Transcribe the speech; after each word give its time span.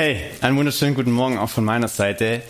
Hey, 0.00 0.20
einen 0.42 0.56
wunderschönen 0.56 0.94
guten 0.94 1.10
Morgen 1.10 1.38
auch 1.38 1.50
von 1.50 1.64
meiner 1.64 1.88
Seite. 1.88 2.40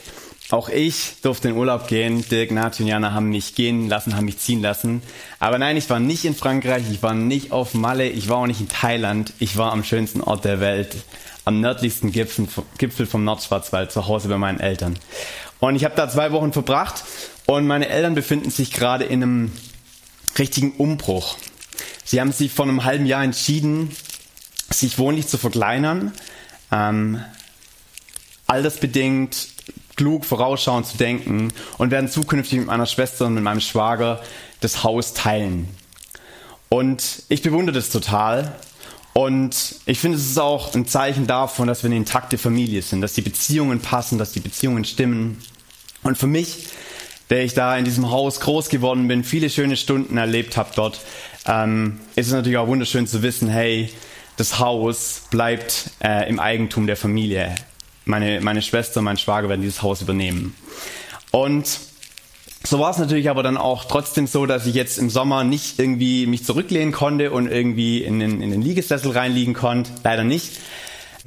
Auch 0.51 0.69
ich 0.69 1.23
durfte 1.23 1.49
in 1.49 1.57
Urlaub 1.57 1.89
gehen. 1.89 2.23
Dirk, 2.29 2.51
Nati 2.51 2.83
und 2.83 2.91
Jana 2.91 3.15
haben 3.15 3.31
mich 3.31 3.55
gehen 3.55 3.89
lassen, 3.89 4.15
haben 4.17 4.27
mich 4.27 4.37
ziehen 4.37 4.61
lassen. 4.61 5.01
Aber 5.41 5.57
nein, 5.57 5.79
ich 5.79 5.89
war 5.89 5.99
nicht 5.99 6.27
in 6.27 6.35
Frankreich, 6.35 6.83
ich 6.91 7.03
war 7.03 7.15
nicht 7.15 7.51
auf 7.51 7.73
Malle, 7.73 8.07
ich 8.07 8.29
war 8.29 8.37
auch 8.37 8.47
nicht 8.47 8.61
in 8.61 8.69
Thailand. 8.69 9.33
Ich 9.39 9.57
war 9.57 9.73
am 9.73 9.83
schönsten 9.83 10.21
Ort 10.21 10.45
der 10.45 10.61
Welt, 10.61 10.95
am 11.47 11.63
nördlichsten 11.63 12.13
Gipfel, 12.13 13.07
vom 13.07 13.25
Nordschwarzwald, 13.25 13.93
zu 13.93 14.07
Hause 14.07 14.29
bei 14.29 14.37
meinen 14.37 14.61
Eltern. 14.61 14.99
Und 15.59 15.75
ich 15.75 15.87
habe 15.87 15.97
da 15.97 16.07
zwei 16.11 16.33
Wochen 16.33 16.53
verbracht 16.53 17.03
und 17.47 17.67
meine 17.67 17.89
Eltern 17.89 18.15
befinden 18.15 18.51
sich 18.51 18.75
gerade 18.75 19.07
in 19.07 19.23
einem 19.23 19.53
richtigen 20.39 20.73
Umbruch. 20.73 21.39
Sie 22.05 22.21
haben 22.21 22.33
sich 22.33 22.53
vor 22.53 22.67
einem 22.67 22.85
halben 22.85 23.07
Jahr 23.07 23.25
entschieden, 23.25 23.97
sich 24.69 24.99
wohnlich 24.99 25.29
zu 25.29 25.39
verkleinern, 25.39 26.13
ähm, 26.71 27.23
altersbedingt, 28.49 29.49
klug 29.97 30.25
vorausschauend 30.25 30.87
zu 30.87 30.97
denken 30.97 31.53
und 31.77 31.91
werden 31.91 32.11
zukünftig 32.11 32.59
mit 32.59 32.67
meiner 32.69 32.87
Schwester 32.87 33.27
und 33.27 33.35
mit 33.35 33.45
meinem 33.45 33.61
Schwager 33.61 34.21
das 34.61 34.83
Haus 34.83 35.15
teilen. 35.15 35.69
Und 36.69 37.23
ich 37.29 37.43
bewundere 37.43 37.77
das 37.77 37.91
total. 37.91 38.55
Und 39.13 39.77
ich 39.87 39.99
finde, 39.99 40.17
es 40.17 40.27
ist 40.27 40.39
auch 40.39 40.75
ein 40.75 40.87
Zeichen 40.87 41.27
davon, 41.27 41.67
dass 41.67 41.83
wir 41.83 41.89
eine 41.89 41.97
intakte 41.97 42.39
Familie 42.39 42.83
sind, 42.83 43.01
dass 43.01 43.15
die 43.15 43.23
Beziehungen 43.23 43.81
passen, 43.81 44.19
dass 44.19 44.33
die 44.33 44.41
Beziehungen 44.41 44.85
stimmen. 44.85 45.39
Und 46.03 46.17
für 46.17 46.27
mich, 46.27 46.69
der 47.31 47.45
ich 47.45 47.55
da 47.55 47.77
in 47.77 47.85
diesem 47.85 48.11
Haus 48.11 48.41
groß 48.41 48.69
geworden 48.69 49.09
bin, 49.09 49.25
viele 49.25 49.51
schöne 49.51 49.77
Stunden 49.77 50.17
erlebt 50.17 50.57
habe 50.57 50.71
dort, 50.75 51.01
ähm, 51.47 51.99
ist 52.15 52.29
es 52.29 52.33
natürlich 52.33 52.59
auch 52.59 52.69
wunderschön 52.69 53.07
zu 53.07 53.23
wissen, 53.23 53.49
hey, 53.49 53.91
das 54.37 54.61
Haus 54.61 55.23
bleibt 55.31 55.91
äh, 56.01 56.29
im 56.29 56.39
Eigentum 56.39 56.87
der 56.87 56.97
Familie. 56.97 57.55
Meine, 58.09 58.41
meine 58.41 58.63
Schwester 58.63 59.01
und 59.01 59.05
mein 59.05 59.19
Schwager 59.19 59.49
werden 59.49 59.61
dieses 59.61 59.83
Haus 59.83 60.01
übernehmen. 60.01 60.55
Und 61.31 61.79
so 62.65 62.79
war 62.79 62.91
es 62.91 62.99
natürlich 62.99 63.29
aber 63.29 63.43
dann 63.43 63.57
auch 63.57 63.85
trotzdem 63.85 64.27
so, 64.27 64.47
dass 64.47 64.67
ich 64.67 64.75
jetzt 64.75 64.99
im 64.99 65.11
Sommer 65.11 65.45
nicht 65.45 65.79
irgendwie 65.79 66.27
mich 66.27 66.45
zurücklehnen 66.45 66.93
konnte 66.93 67.31
und 67.31 67.49
irgendwie 67.49 68.03
in 68.03 68.19
den, 68.19 68.41
in 68.41 68.51
den 68.51 68.63
Liegesessel 68.63 69.13
reinliegen 69.13 69.53
konnte. 69.53 69.91
Leider 70.05 70.25
nicht. 70.25 70.59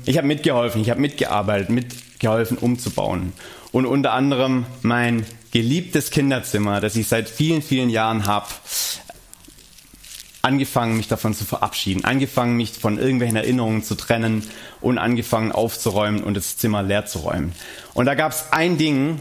Ich 0.06 0.18
habe 0.18 0.26
mitgeholfen, 0.26 0.82
ich 0.82 0.90
habe 0.90 1.00
mitgearbeitet, 1.00 1.70
mitgeholfen 1.70 2.58
umzubauen. 2.58 3.34
Und 3.72 3.86
unter 3.86 4.14
anderem 4.14 4.66
mein 4.82 5.26
geliebtes 5.52 6.10
Kinderzimmer, 6.10 6.82
das 6.82 6.96
ich 6.96 7.08
seit 7.08 7.30
vielen, 7.30 7.62
vielen 7.62 7.92
Jahren 7.92 8.26
habe, 8.26 8.48
angefangen, 10.42 10.98
mich 10.98 11.08
davon 11.08 11.34
zu 11.34 11.46
verabschieden, 11.46 12.04
angefangen, 12.04 12.58
mich 12.58 12.72
von 12.72 12.98
irgendwelchen 12.98 13.38
Erinnerungen 13.38 13.84
zu 13.84 13.96
trennen 13.96 14.44
und 14.80 14.98
angefangen 14.98 15.52
aufzuräumen 15.52 16.24
und 16.24 16.36
das 16.36 16.58
Zimmer 16.58 16.84
leer 16.84 17.06
zu 17.06 17.20
räumen. 17.20 17.54
Und 17.94 18.06
da 18.06 18.16
gab 18.16 18.32
es 18.32 18.46
ein 18.52 18.78
Ding, 18.78 19.20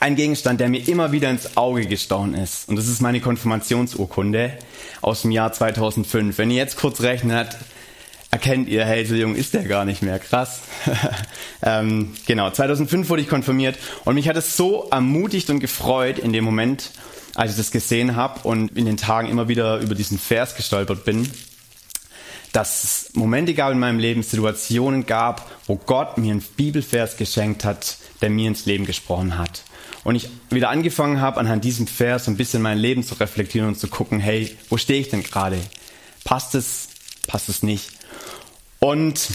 ein 0.00 0.16
Gegenstand, 0.16 0.60
der 0.60 0.68
mir 0.68 0.86
immer 0.86 1.12
wieder 1.12 1.30
ins 1.30 1.56
Auge 1.56 1.86
gestochen 1.86 2.34
ist. 2.34 2.68
Und 2.68 2.76
das 2.76 2.88
ist 2.88 3.00
meine 3.00 3.20
Konfirmationsurkunde 3.20 4.52
aus 5.00 5.22
dem 5.22 5.30
Jahr 5.30 5.52
2005. 5.52 6.36
Wenn 6.36 6.50
ihr 6.50 6.58
jetzt 6.58 6.76
kurz 6.76 7.00
rechnet, 7.00 7.56
erkennt 8.30 8.68
ihr, 8.68 8.84
hey, 8.84 9.06
so 9.06 9.14
jung 9.14 9.36
ist 9.36 9.54
der 9.54 9.62
gar 9.62 9.84
nicht 9.84 10.02
mehr. 10.02 10.18
Krass. 10.18 10.62
ähm, 11.62 12.14
genau, 12.26 12.50
2005 12.50 13.08
wurde 13.08 13.22
ich 13.22 13.28
konfirmiert 13.28 13.78
und 14.04 14.16
mich 14.16 14.28
hat 14.28 14.36
es 14.36 14.56
so 14.56 14.88
ermutigt 14.90 15.48
und 15.50 15.60
gefreut 15.60 16.18
in 16.18 16.32
dem 16.32 16.44
Moment, 16.44 16.90
als 17.34 17.52
ich 17.52 17.56
das 17.56 17.70
gesehen 17.70 18.16
habe 18.16 18.40
und 18.46 18.76
in 18.76 18.86
den 18.86 18.96
Tagen 18.96 19.28
immer 19.28 19.48
wieder 19.48 19.78
über 19.78 19.94
diesen 19.94 20.18
Vers 20.18 20.56
gestolpert 20.56 21.04
bin, 21.04 21.28
dass 22.52 22.84
es 22.84 23.10
Momente 23.14 23.54
gab 23.54 23.72
in 23.72 23.80
meinem 23.80 23.98
Leben, 23.98 24.22
Situationen 24.22 25.06
gab, 25.06 25.50
wo 25.66 25.76
Gott 25.76 26.18
mir 26.18 26.30
einen 26.30 26.42
Bibelvers 26.56 27.16
geschenkt 27.16 27.64
hat, 27.64 27.96
der 28.22 28.30
mir 28.30 28.46
ins 28.46 28.64
Leben 28.64 28.86
gesprochen 28.86 29.36
hat. 29.36 29.64
Und 30.04 30.14
ich 30.14 30.28
wieder 30.50 30.70
angefangen 30.70 31.20
habe, 31.20 31.40
anhand 31.40 31.64
diesem 31.64 31.86
Vers 31.86 32.26
so 32.26 32.30
ein 32.30 32.36
bisschen 32.36 32.62
mein 32.62 32.78
Leben 32.78 33.02
zu 33.02 33.14
reflektieren 33.14 33.68
und 33.68 33.78
zu 33.78 33.88
gucken, 33.88 34.20
hey, 34.20 34.56
wo 34.68 34.76
stehe 34.76 35.00
ich 35.00 35.08
denn 35.08 35.22
gerade? 35.22 35.58
Passt 36.22 36.54
es? 36.54 36.88
Passt 37.26 37.48
es 37.48 37.62
nicht? 37.62 37.90
Und 38.78 39.28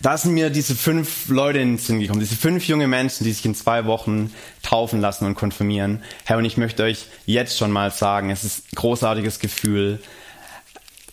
da 0.00 0.16
sind 0.16 0.34
mir 0.34 0.50
diese 0.50 0.74
fünf 0.74 1.28
Leute 1.28 1.58
in 1.58 1.72
den 1.72 1.78
Sinn 1.78 2.00
gekommen, 2.00 2.20
diese 2.20 2.36
fünf 2.36 2.66
junge 2.66 2.88
Menschen, 2.88 3.24
die 3.24 3.32
sich 3.32 3.44
in 3.44 3.54
zwei 3.54 3.86
Wochen 3.86 4.32
taufen 4.62 5.00
lassen 5.00 5.26
und 5.26 5.34
konfirmieren. 5.34 6.02
Herr, 6.24 6.38
und 6.38 6.44
ich 6.44 6.56
möchte 6.56 6.82
euch 6.82 7.06
jetzt 7.24 7.56
schon 7.56 7.70
mal 7.70 7.90
sagen, 7.90 8.30
es 8.30 8.44
ist 8.44 8.72
ein 8.72 8.76
großartiges 8.76 9.38
Gefühl. 9.38 10.00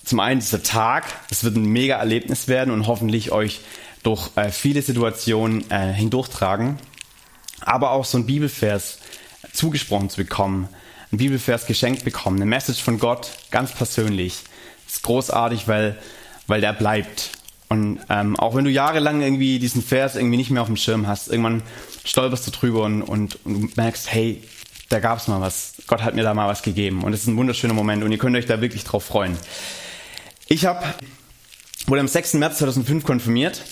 Zum 0.03 0.19
einen 0.19 0.39
dieser 0.39 0.63
Tag, 0.63 1.05
es 1.29 1.43
wird 1.43 1.55
ein 1.55 1.65
mega 1.65 1.97
Erlebnis 1.97 2.47
werden 2.47 2.73
und 2.73 2.87
hoffentlich 2.87 3.31
euch 3.31 3.61
durch 4.01 4.31
äh, 4.35 4.49
viele 4.49 4.81
Situationen 4.81 5.69
äh, 5.71 5.93
hindurchtragen. 5.93 6.77
Aber 7.61 7.91
auch 7.91 8.05
so 8.05 8.17
ein 8.17 8.25
Bibelvers 8.25 8.99
zugesprochen 9.53 10.09
zu 10.09 10.17
bekommen, 10.17 10.67
ein 11.11 11.17
Bibelvers 11.17 11.67
geschenkt 11.67 12.03
bekommen, 12.03 12.37
eine 12.37 12.45
Message 12.45 12.81
von 12.81 12.99
Gott, 12.99 13.29
ganz 13.51 13.71
persönlich. 13.71 14.41
Ist 14.87 15.03
großartig, 15.03 15.67
weil, 15.67 15.97
weil 16.47 16.59
der 16.59 16.73
bleibt 16.73 17.31
und 17.73 17.99
ähm, 18.07 18.35
auch 18.35 18.53
wenn 18.53 18.65
du 18.65 18.69
jahrelang 18.69 19.21
irgendwie 19.21 19.57
diesen 19.57 19.81
Vers 19.81 20.15
irgendwie 20.15 20.37
nicht 20.37 20.51
mehr 20.51 20.61
auf 20.61 20.67
dem 20.67 20.77
Schirm 20.77 21.07
hast, 21.07 21.27
irgendwann 21.27 21.63
stolperst 22.05 22.45
du 22.45 22.51
drüber 22.51 22.83
und, 22.83 23.01
und, 23.01 23.43
und 23.45 23.75
merkst, 23.75 24.13
hey, 24.13 24.43
da 24.89 24.99
gab 24.99 25.17
es 25.17 25.27
mal 25.27 25.41
was. 25.41 25.73
Gott 25.87 26.03
hat 26.03 26.13
mir 26.13 26.21
da 26.21 26.35
mal 26.35 26.47
was 26.47 26.61
gegeben. 26.61 27.03
Und 27.03 27.13
es 27.13 27.21
ist 27.21 27.27
ein 27.27 27.35
wunderschöner 27.35 27.73
Moment 27.73 28.03
und 28.03 28.11
ihr 28.11 28.19
könnt 28.19 28.35
euch 28.35 28.45
da 28.45 28.61
wirklich 28.61 28.83
drauf 28.83 29.03
freuen. 29.05 29.35
Ich 30.47 30.67
habe 30.67 30.85
wurde 31.87 32.01
am 32.01 32.07
6. 32.07 32.35
März 32.35 32.59
2005 32.59 33.03
konfirmiert 33.05 33.63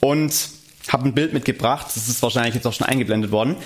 und 0.00 0.50
habe 0.88 1.08
ein 1.08 1.14
Bild 1.14 1.32
mitgebracht. 1.32 1.86
Das 1.94 2.08
ist 2.08 2.22
wahrscheinlich 2.22 2.54
jetzt 2.54 2.66
auch 2.66 2.74
schon 2.74 2.86
eingeblendet 2.86 3.32
worden. 3.32 3.56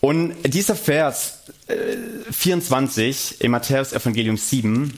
Und 0.00 0.36
dieser 0.46 0.76
Vers 0.76 1.40
äh, 1.66 1.96
24 2.30 3.40
im 3.40 3.50
Matthäus 3.50 3.92
Evangelium 3.92 4.36
7 4.36 4.96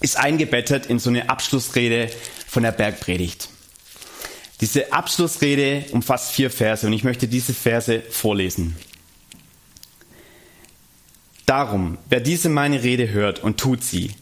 ist 0.00 0.16
eingebettet 0.16 0.86
in 0.86 1.00
so 1.00 1.10
eine 1.10 1.28
Abschlussrede 1.28 2.08
von 2.46 2.62
der 2.62 2.70
Bergpredigt. 2.70 3.48
Diese 4.64 4.94
Abschlussrede 4.94 5.84
umfasst 5.92 6.32
vier 6.32 6.48
Verse 6.48 6.86
und 6.86 6.94
ich 6.94 7.04
möchte 7.04 7.28
diese 7.28 7.52
Verse 7.52 8.00
vorlesen. 8.00 8.74
Darum, 11.44 11.98
wer 12.08 12.20
diese 12.20 12.48
meine 12.48 12.82
Rede 12.82 13.10
hört 13.10 13.40
und 13.40 13.60
tut 13.60 13.84
sie, 13.84 14.14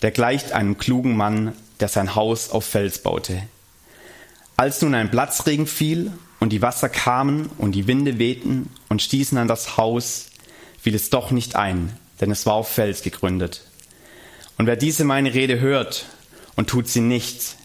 der 0.00 0.10
gleicht 0.10 0.52
einem 0.52 0.78
klugen 0.78 1.18
Mann, 1.18 1.52
der 1.80 1.88
sein 1.88 2.14
Haus 2.14 2.48
auf 2.48 2.64
Fels 2.64 3.00
baute. 3.00 3.42
Als 4.56 4.80
nun 4.80 4.94
ein 4.94 5.10
Platzregen 5.10 5.66
fiel 5.66 6.12
und 6.40 6.54
die 6.54 6.62
Wasser 6.62 6.88
kamen 6.88 7.50
und 7.58 7.72
die 7.72 7.86
Winde 7.86 8.18
wehten 8.18 8.70
und 8.88 9.02
stießen 9.02 9.36
an 9.36 9.48
das 9.48 9.76
Haus, 9.76 10.30
fiel 10.80 10.94
es 10.94 11.10
doch 11.10 11.30
nicht 11.30 11.56
ein, 11.56 11.94
denn 12.22 12.30
es 12.30 12.46
war 12.46 12.54
auf 12.54 12.70
Fels 12.70 13.02
gegründet. 13.02 13.60
Und 14.56 14.64
wer 14.64 14.76
diese 14.76 15.04
meine 15.04 15.34
Rede 15.34 15.60
hört 15.60 16.06
und 16.56 16.70
tut 16.70 16.88
sie 16.88 17.02
nicht, 17.02 17.56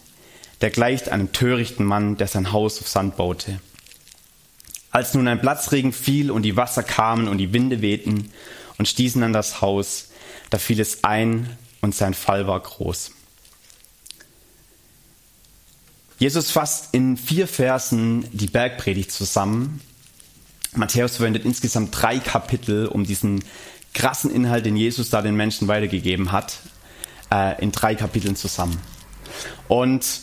der 0.61 0.69
gleicht 0.69 1.09
einem 1.09 1.31
törichten 1.31 1.85
Mann, 1.85 2.17
der 2.17 2.27
sein 2.27 2.51
Haus 2.51 2.79
auf 2.81 2.87
Sand 2.87 3.17
baute. 3.17 3.59
Als 4.91 5.13
nun 5.13 5.27
ein 5.27 5.41
Platzregen 5.41 5.93
fiel 5.93 6.31
und 6.31 6.43
die 6.43 6.55
Wasser 6.55 6.83
kamen 6.83 7.27
und 7.27 7.37
die 7.37 7.53
Winde 7.53 7.81
wehten 7.81 8.31
und 8.77 8.87
stießen 8.87 9.21
an 9.23 9.33
das 9.33 9.61
Haus, 9.61 10.09
da 10.49 10.57
fiel 10.57 10.79
es 10.79 11.03
ein 11.03 11.57
und 11.81 11.95
sein 11.95 12.13
Fall 12.13 12.47
war 12.47 12.59
groß. 12.59 13.11
Jesus 16.17 16.51
fasst 16.51 16.89
in 16.91 17.15
vier 17.15 17.47
Versen 17.47 18.25
die 18.33 18.47
Bergpredigt 18.47 19.11
zusammen. 19.11 19.79
Matthäus 20.75 21.15
verwendet 21.15 21.45
insgesamt 21.45 21.91
drei 21.99 22.19
Kapitel, 22.19 22.87
um 22.87 23.05
diesen 23.05 23.43
krassen 23.93 24.29
Inhalt, 24.29 24.65
den 24.65 24.75
Jesus 24.75 25.09
da 25.09 25.21
den 25.21 25.35
Menschen 25.35 25.67
weitergegeben 25.67 26.31
hat, 26.31 26.57
äh, 27.31 27.61
in 27.61 27.71
drei 27.71 27.95
Kapiteln 27.95 28.35
zusammen. 28.35 28.77
Und 29.67 30.21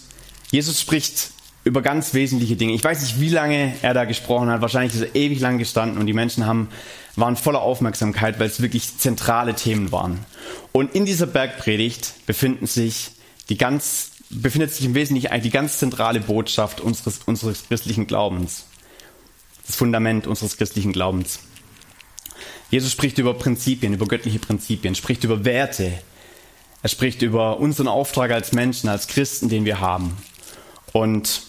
Jesus 0.51 0.81
spricht 0.81 1.31
über 1.67 1.83
ganz 1.83 2.15
wesentliche 2.15 2.55
Dinge. 2.55 2.75
Ich 2.75 2.85
weiß 2.85 3.03
nicht, 3.03 3.21
wie 3.21 3.29
lange 3.29 3.75
er 3.83 3.93
da 3.93 4.05
gesprochen 4.05 4.49
hat. 4.51 4.61
Wahrscheinlich 4.61 4.95
ist 4.95 5.01
er 5.03 5.17
ewig 5.17 5.41
lang 5.41 5.59
gestanden 5.59 5.99
und 5.99 6.07
die 6.07 6.13
Menschen 6.13 6.47
haben, 6.47 6.69
waren 7.17 7.37
voller 7.37 7.61
Aufmerksamkeit, 7.61 8.39
weil 8.39 8.47
es 8.47 8.63
wirklich 8.63 8.99
zentrale 8.99 9.55
Themen 9.55 9.91
waren. 9.91 10.25
Und 10.71 10.95
in 10.95 11.05
dieser 11.05 11.27
Bergpredigt 11.27 12.15
befinden 12.25 12.67
sich 12.67 13.11
die 13.49 13.57
ganz, 13.57 14.13
befindet 14.31 14.73
sich 14.73 14.87
im 14.87 14.95
Wesentlichen 14.95 15.33
eigentlich 15.33 15.51
die 15.51 15.51
ganz 15.51 15.79
zentrale 15.79 16.21
Botschaft 16.21 16.81
unseres, 16.81 17.19
unseres 17.27 17.67
christlichen 17.67 18.07
Glaubens. 18.07 18.67
Das 19.67 19.75
Fundament 19.75 20.29
unseres 20.29 20.57
christlichen 20.57 20.93
Glaubens. 20.93 21.41
Jesus 22.71 22.93
spricht 22.93 23.19
über 23.19 23.35
Prinzipien, 23.35 23.93
über 23.93 24.07
göttliche 24.07 24.39
Prinzipien, 24.39 24.95
spricht 24.95 25.25
über 25.25 25.45
Werte. 25.45 25.93
Er 26.83 26.89
spricht 26.89 27.23
über 27.23 27.59
unseren 27.59 27.89
Auftrag 27.89 28.31
als 28.31 28.53
Menschen, 28.53 28.89
als 28.89 29.09
Christen, 29.09 29.49
den 29.49 29.65
wir 29.65 29.81
haben. 29.81 30.17
Und 30.97 31.43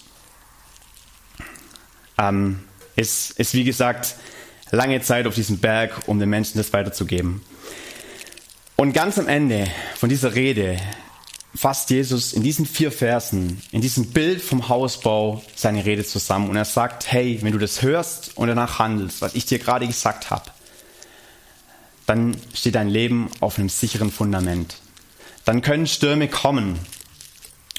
ähm, 2.17 2.59
ist, 2.97 3.39
ist, 3.39 3.53
wie 3.53 3.63
gesagt, 3.63 4.15
lange 4.71 5.01
Zeit 5.01 5.25
auf 5.25 5.35
diesem 5.35 5.59
Berg, 5.59 6.01
um 6.07 6.19
den 6.19 6.29
Menschen 6.29 6.57
das 6.57 6.73
weiterzugeben. 6.73 7.41
Und 8.75 8.91
ganz 8.91 9.17
am 9.17 9.29
Ende 9.29 9.71
von 9.95 10.09
dieser 10.09 10.35
Rede 10.35 10.77
fasst 11.55 11.91
Jesus 11.91 12.33
in 12.33 12.44
diesen 12.44 12.65
vier 12.65 12.91
Versen, 12.91 13.61
in 13.71 13.79
diesem 13.79 14.07
Bild 14.07 14.41
vom 14.41 14.67
Hausbau 14.67 15.41
seine 15.55 15.85
Rede 15.85 16.03
zusammen 16.03 16.50
und 16.50 16.57
er 16.57 16.65
sagt, 16.65 17.09
hey, 17.09 17.39
wenn 17.41 17.53
du 17.53 17.57
das 17.57 17.81
hörst 17.81 18.35
und 18.35 18.50
danach 18.50 18.79
handelst, 18.79 19.21
was 19.21 19.33
ich 19.33 19.45
dir 19.45 19.59
gerade 19.59 19.88
gesagt 19.88 20.29
habe, 20.29 20.51
dann 22.05 22.35
steht 22.53 22.75
dein 22.75 22.89
Leben 22.89 23.29
auf 23.39 23.57
einem 23.57 23.69
sicheren 23.69 24.11
Fundament. 24.11 24.75
Dann 25.45 25.61
können 25.61 25.88
Stürme 25.88 26.27
kommen 26.27 26.77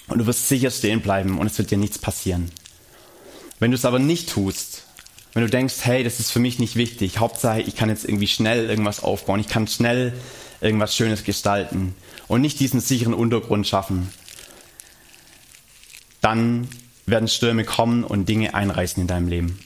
und 0.09 0.19
du 0.19 0.27
wirst 0.27 0.49
sicher 0.49 0.71
stehen 0.71 1.01
bleiben 1.01 1.39
und 1.39 1.47
es 1.47 1.59
wird 1.59 1.71
dir 1.71 1.79
nichts 1.79 1.99
passieren. 1.99 2.51
Wenn 3.59 3.71
du 3.71 3.77
es 3.77 3.85
aber 3.85 3.99
nicht 3.99 4.31
tust, 4.31 4.85
wenn 5.35 5.43
du 5.43 5.51
denkst, 5.51 5.77
hey, 5.83 6.03
das 6.03 6.21
ist 6.21 6.31
für 6.31 6.41
mich 6.41 6.59
nicht 6.59 6.77
wichtig, 6.77 7.19
Hauptsache 7.19 7.61
ich 7.61 7.77
kann 7.77 7.89
jetzt 7.89 8.05
irgendwie 8.05 8.27
schnell 8.27 8.69
irgendwas 8.69 9.03
aufbauen, 9.03 9.41
ich 9.41 9.49
kann 9.49 9.69
schnell 9.69 10.13
irgendwas 10.61 10.97
Schönes 10.97 11.25
gestalten 11.25 11.95
und 12.27 12.41
nicht 12.41 12.59
diesen 12.61 12.81
sicheren 12.81 13.15
Untergrund 13.15 13.67
schaffen, 13.67 14.13
dann 16.21 16.69
werden 17.07 17.29
Stürme 17.29 17.65
kommen 17.65 18.05
und 18.05 18.29
Dinge 18.29 18.55
einreißen 18.55 19.01
in 19.01 19.07
deinem 19.07 19.29
Leben. 19.29 19.59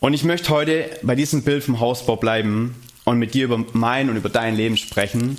Und 0.00 0.14
ich 0.14 0.24
möchte 0.24 0.48
heute 0.48 0.90
bei 1.02 1.14
diesem 1.14 1.42
Bild 1.42 1.62
vom 1.62 1.78
Hausbau 1.78 2.16
bleiben 2.16 2.74
und 3.04 3.18
mit 3.18 3.34
dir 3.34 3.44
über 3.44 3.64
mein 3.72 4.08
und 4.08 4.16
über 4.16 4.30
dein 4.30 4.56
Leben 4.56 4.76
sprechen 4.76 5.36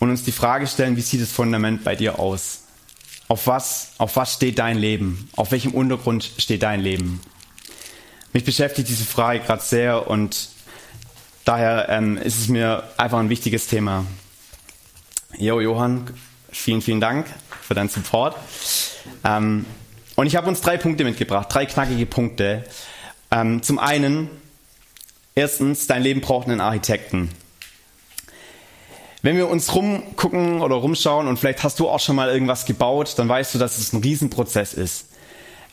und 0.00 0.10
uns 0.10 0.24
die 0.24 0.32
Frage 0.32 0.66
stellen, 0.66 0.96
wie 0.96 1.02
sieht 1.02 1.22
das 1.22 1.30
Fundament 1.30 1.84
bei 1.84 1.94
dir 1.94 2.18
aus? 2.18 2.64
Auf 3.28 3.46
was, 3.46 3.92
auf 3.98 4.16
was 4.16 4.34
steht 4.34 4.58
dein 4.58 4.76
Leben? 4.76 5.28
Auf 5.36 5.52
welchem 5.52 5.72
Untergrund 5.72 6.28
steht 6.38 6.64
dein 6.64 6.80
Leben? 6.80 7.20
Mich 8.32 8.44
beschäftigt 8.44 8.88
diese 8.88 9.04
Frage 9.04 9.40
gerade 9.40 9.62
sehr 9.62 10.08
und 10.08 10.48
daher 11.44 11.88
ähm, 11.88 12.16
ist 12.16 12.38
es 12.38 12.48
mir 12.48 12.84
einfach 12.96 13.18
ein 13.18 13.28
wichtiges 13.28 13.66
Thema. 13.68 14.04
Jo, 15.38 15.60
Johann, 15.60 16.12
vielen, 16.50 16.82
vielen 16.82 17.00
Dank 17.00 17.26
für 17.62 17.74
deinen 17.74 17.88
Support. 17.88 18.36
Ähm, 19.24 19.64
und 20.16 20.26
ich 20.26 20.34
habe 20.36 20.48
uns 20.48 20.60
drei 20.60 20.76
Punkte 20.76 21.04
mitgebracht, 21.04 21.48
drei 21.50 21.66
knackige 21.66 22.06
Punkte. 22.06 22.64
Ähm, 23.30 23.62
zum 23.62 23.78
einen, 23.78 24.28
erstens, 25.34 25.86
dein 25.86 26.02
Leben 26.02 26.20
braucht 26.20 26.48
einen 26.48 26.60
Architekten. 26.60 27.30
Wenn 29.22 29.36
wir 29.36 29.48
uns 29.48 29.74
rumgucken 29.74 30.62
oder 30.62 30.76
rumschauen 30.76 31.28
und 31.28 31.38
vielleicht 31.38 31.62
hast 31.62 31.78
du 31.78 31.88
auch 31.88 32.00
schon 32.00 32.16
mal 32.16 32.30
irgendwas 32.30 32.64
gebaut, 32.64 33.14
dann 33.16 33.28
weißt 33.28 33.54
du, 33.54 33.58
dass 33.58 33.76
es 33.76 33.92
ein 33.92 34.02
Riesenprozess 34.02 34.72
ist. 34.72 35.06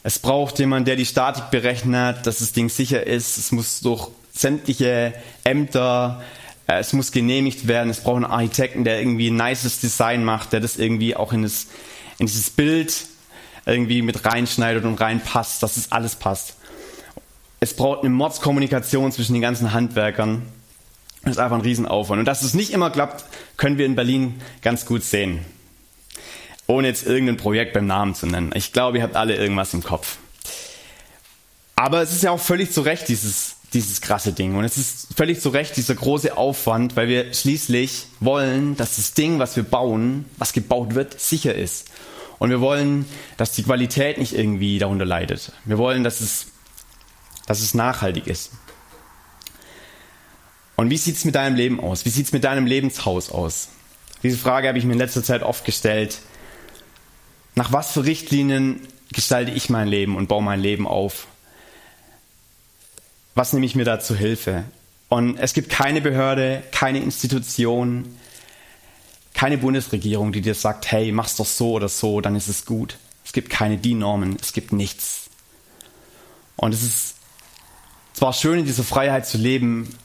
Es 0.04 0.20
braucht 0.20 0.60
jemanden, 0.60 0.86
der 0.86 0.96
die 0.96 1.06
Statik 1.06 1.50
berechnet, 1.50 2.28
dass 2.28 2.40
das 2.40 2.52
Ding 2.52 2.70
sicher 2.70 3.08
ist. 3.08 3.38
Es 3.38 3.52
muss 3.52 3.80
durch 3.82 4.10
sämtliche 4.34 5.14
Ämter, 5.44 6.22
äh, 6.68 6.80
es 6.80 6.94
muss 6.94 7.12
genehmigt 7.12 7.68
werden. 7.68 7.90
Es 7.90 8.02
braucht 8.02 8.18
einen 8.18 8.26
Architekten, 8.26 8.84
der 8.84 9.00
irgendwie 9.00 9.30
ein 9.30 9.36
nices 9.36 9.80
Design 9.80 10.24
macht, 10.24 10.54
der 10.54 10.60
das 10.60 10.78
irgendwie 10.78 11.16
auch 11.16 11.34
in, 11.34 11.44
das, 11.44 11.68
in 12.20 12.26
dieses 12.26 12.50
Bild 12.50 13.06
irgendwie 13.66 14.02
mit 14.02 14.26
reinschneidet 14.26 14.86
und 14.86 15.00
reinpasst, 15.00 15.64
dass 15.64 15.78
es 15.78 15.92
alles 15.92 16.16
passt. 16.16 16.56
Es 17.60 17.74
braucht 17.74 18.02
eine 18.02 18.10
Mordskommunikation 18.10 19.12
zwischen 19.12 19.34
den 19.34 19.42
ganzen 19.42 19.74
Handwerkern. 19.74 20.44
Das 21.28 21.38
ist 21.38 21.42
einfach 21.44 21.58
ein 21.58 21.62
Riesenaufwand. 21.62 22.20
Und 22.20 22.26
dass 22.26 22.42
es 22.42 22.54
nicht 22.54 22.72
immer 22.72 22.90
klappt, 22.90 23.26
können 23.58 23.78
wir 23.78 23.86
in 23.86 23.96
Berlin 23.96 24.42
ganz 24.62 24.86
gut 24.86 25.04
sehen. 25.04 25.46
Ohne 26.68 26.88
jetzt 26.88 27.06
irgendein 27.06 27.38
Projekt 27.38 27.74
beim 27.74 27.88
Namen 27.88 28.16
zu 28.16 28.28
nennen. 28.28 28.52
Ich 28.56 28.74
glaube, 28.74 28.98
ihr 28.98 29.04
habt 29.04 29.16
alle 29.16 29.36
irgendwas 29.36 29.74
im 29.74 29.84
Kopf. 29.84 30.18
Aber 31.76 32.02
es 32.02 32.12
ist 32.12 32.24
ja 32.24 32.32
auch 32.32 32.40
völlig 32.40 32.72
zu 32.72 32.82
Recht 32.82 33.08
dieses 33.08 33.58
dieses 33.74 34.02
krasse 34.02 34.32
Ding. 34.32 34.56
Und 34.56 34.64
es 34.64 34.78
ist 34.78 35.08
völlig 35.16 35.42
zu 35.42 35.50
Recht 35.50 35.76
dieser 35.76 35.96
große 35.96 36.38
Aufwand, 36.38 36.96
weil 36.96 37.08
wir 37.08 37.34
schließlich 37.34 38.08
wollen, 38.20 38.78
dass 38.78 38.96
das 38.96 39.14
Ding, 39.14 39.40
was 39.40 39.56
wir 39.56 39.64
bauen, 39.64 40.26
was 40.38 40.54
gebaut 40.54 40.96
wird, 40.96 41.20
sicher 41.20 41.54
ist. 41.54 41.90
Und 42.40 42.50
wir 42.50 42.62
wollen, 42.62 43.06
dass 43.36 43.52
die 43.52 43.64
Qualität 43.64 44.20
nicht 44.20 44.34
irgendwie 44.34 44.80
darunter 44.80 45.06
leidet. 45.06 45.52
Wir 45.66 45.78
wollen, 45.78 46.04
dass 46.04 46.22
es, 46.22 46.48
dass 47.46 47.62
es 47.62 47.74
nachhaltig 47.74 48.28
ist. 48.28 48.52
Und 50.78 50.90
wie 50.90 50.98
sieht 50.98 51.18
es 51.18 51.26
mit 51.26 51.36
deinem 51.36 51.56
Leben 51.56 51.82
aus? 51.82 52.06
Wie 52.06 52.10
sieht 52.10 52.28
es 52.28 52.32
mit 52.32 52.46
deinem 52.46 52.66
Lebenshaus 52.66 53.30
aus? 53.30 53.68
Diese 54.24 54.38
Frage 54.38 54.70
habe 54.70 54.78
ich 54.78 54.86
mir 54.86 54.94
in 54.94 55.00
letzter 55.00 55.24
Zeit 55.24 55.44
oft 55.44 55.66
gestellt. 55.66 56.20
Nach 57.56 57.74
was 57.74 57.92
für 57.92 58.06
Richtlinien 58.06 58.80
gestalte 59.12 59.52
ich 59.52 59.70
mein 59.70 59.90
Leben 59.90 60.16
und 60.16 60.28
baue 60.28 60.44
mein 60.44 60.62
Leben 60.62 60.88
auf? 60.88 61.28
was 63.38 63.54
nehme 63.54 63.68
ich 63.68 63.76
mir 63.76 63.86
da 63.86 64.00
zu 64.00 64.16
Hilfe? 64.16 64.64
Und 65.10 65.38
es 65.38 65.54
gibt 65.54 65.70
keine 65.70 66.02
Behörde, 66.02 66.64
keine 66.72 67.00
Institution, 67.00 68.18
keine 69.34 69.60
Bundesregierung, 69.60 70.32
die 70.32 70.42
dir 70.42 70.56
sagt, 70.56 70.92
hey, 70.92 71.12
mach's 71.12 71.36
doch 71.36 71.46
so 71.46 71.74
oder 71.74 71.88
so, 71.88 72.20
dann 72.20 72.36
ist 72.36 72.48
es 72.48 72.66
gut. 72.66 72.98
Es 73.24 73.34
gibt 73.34 73.50
keine 73.52 73.78
DIN-Normen, 73.78 74.38
es 74.42 74.54
gibt 74.54 74.74
nichts. 74.74 75.30
Und 76.56 76.74
es 76.74 76.82
ist 76.82 77.16
zwar 78.14 78.34
schön, 78.34 78.60
in 78.60 78.66
dieser 78.66 78.84
Freiheit 78.84 79.28
zu 79.28 79.38
leben, 79.38 79.96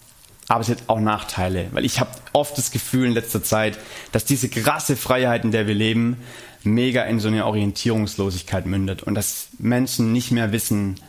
aber 0.53 0.61
es 0.61 0.69
hat 0.69 0.83
auch 0.89 1.01
Nachteile, 1.01 1.69
weil 1.73 1.87
ich 1.87 1.99
habe 1.99 2.11
oft 2.35 2.59
das 2.59 2.71
Gefühl 2.71 3.07
in 3.07 3.15
letzter 3.15 3.43
Zeit, 3.43 3.79
dass 4.13 4.27
diese 4.27 4.51
krasse 4.51 4.97
Freiheit, 4.97 5.45
in 5.47 5.51
der 5.51 5.67
wir 5.67 5.75
leben, 5.75 6.19
mega 6.63 7.05
in 7.05 7.21
so 7.21 7.29
eine 7.29 7.47
Orientierungslosigkeit 7.47 8.67
mündet 8.67 9.03
und 9.03 9.15
dass 9.15 9.49
Menschen 9.59 10.13
nicht 10.13 10.31
mehr 10.31 10.53
wissen, 10.53 11.01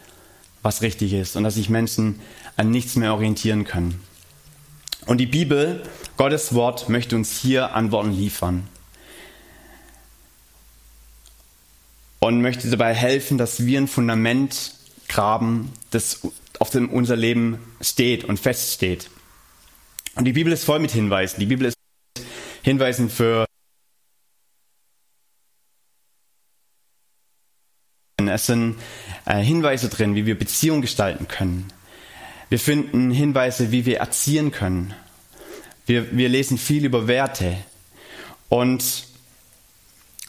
was 0.61 0.81
richtig 0.81 1.11
ist 1.11 1.35
und 1.35 1.43
dass 1.43 1.55
sich 1.55 1.69
Menschen 1.69 2.21
an 2.55 2.71
nichts 2.71 2.95
mehr 2.95 3.13
orientieren 3.13 3.65
können. 3.65 4.01
Und 5.07 5.17
die 5.17 5.25
Bibel, 5.25 5.83
Gottes 6.15 6.53
Wort, 6.53 6.87
möchte 6.87 7.17
uns 7.17 7.37
hier 7.37 7.75
Antworten 7.75 8.13
liefern. 8.13 8.69
Und 12.21 12.41
möchte 12.41 12.69
dabei 12.69 12.93
helfen, 12.93 13.37
dass 13.37 13.65
wir 13.65 13.81
ein 13.81 13.89
Fundament 13.89 14.75
graben, 15.09 15.73
das 15.91 16.21
auf 16.59 16.69
dem 16.69 16.89
unser 16.89 17.17
Leben 17.17 17.59
steht 17.81 18.23
und 18.23 18.39
feststeht. 18.39 19.09
Und 20.15 20.25
die 20.25 20.33
Bibel 20.33 20.53
ist 20.53 20.63
voll 20.63 20.79
mit 20.79 20.91
Hinweisen. 20.91 21.39
Die 21.39 21.45
Bibel 21.45 21.67
ist 21.67 21.75
mit 22.17 22.25
Hinweisen 22.63 23.09
für 23.09 23.45
Es 28.25 28.45
sind 28.45 28.77
äh, 29.25 29.41
Hinweise 29.41 29.89
drin, 29.89 30.15
wie 30.15 30.25
wir 30.25 30.37
Beziehungen 30.37 30.81
gestalten 30.81 31.27
können. 31.27 31.67
Wir 32.49 32.59
finden 32.59 33.11
Hinweise, 33.11 33.71
wie 33.71 33.85
wir 33.85 33.97
erziehen 33.97 34.51
können. 34.51 34.93
Wir, 35.85 36.15
wir 36.15 36.29
lesen 36.29 36.57
viel 36.57 36.85
über 36.85 37.07
Werte. 37.07 37.57
Und 38.49 39.05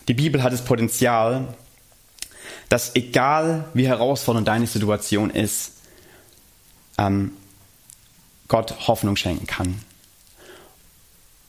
die 0.08 0.14
Bibel 0.14 0.42
hat 0.42 0.52
das 0.52 0.64
Potenzial, 0.64 1.54
dass 2.68 2.96
egal 2.96 3.68
wie 3.74 3.86
herausfordernd 3.86 4.48
deine 4.48 4.66
Situation 4.66 5.30
ist, 5.30 5.72
ähm, 6.98 7.32
Gott 8.54 8.86
Hoffnung 8.86 9.16
schenken 9.16 9.48
kann. 9.48 9.80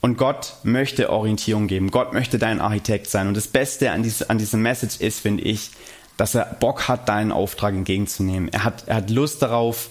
Und 0.00 0.18
Gott 0.18 0.54
möchte 0.64 1.08
Orientierung 1.10 1.68
geben. 1.68 1.92
Gott 1.92 2.12
möchte 2.12 2.36
dein 2.36 2.60
Architekt 2.60 3.08
sein. 3.08 3.28
Und 3.28 3.36
das 3.36 3.46
Beste 3.46 3.92
an, 3.92 4.02
diese, 4.02 4.28
an 4.28 4.38
diesem 4.38 4.60
Message 4.60 4.96
ist, 4.96 5.20
finde 5.20 5.44
ich, 5.44 5.70
dass 6.16 6.34
er 6.34 6.46
Bock 6.58 6.88
hat, 6.88 7.08
deinen 7.08 7.30
Auftrag 7.30 7.74
entgegenzunehmen. 7.74 8.48
Er 8.52 8.64
hat, 8.64 8.88
er 8.88 8.96
hat 8.96 9.10
Lust 9.10 9.40
darauf 9.40 9.90